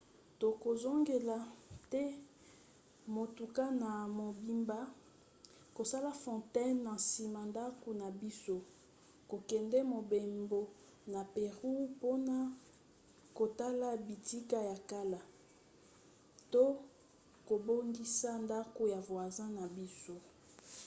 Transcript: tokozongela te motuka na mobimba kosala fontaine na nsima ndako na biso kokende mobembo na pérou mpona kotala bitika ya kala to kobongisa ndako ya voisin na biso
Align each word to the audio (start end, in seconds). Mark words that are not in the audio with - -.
tokozongela 0.41 1.37
te 1.91 2.03
motuka 3.15 3.63
na 3.83 3.91
mobimba 4.19 4.79
kosala 5.77 6.11
fontaine 6.23 6.79
na 6.87 6.93
nsima 7.01 7.41
ndako 7.51 7.89
na 8.01 8.07
biso 8.21 8.57
kokende 9.29 9.79
mobembo 9.93 10.61
na 11.13 11.21
pérou 11.33 11.73
mpona 11.93 12.37
kotala 13.37 13.89
bitika 14.05 14.57
ya 14.69 14.77
kala 14.89 15.21
to 16.53 16.63
kobongisa 17.47 18.31
ndako 18.45 18.81
ya 18.93 18.99
voisin 19.07 19.49
na 19.59 19.65
biso 19.75 20.15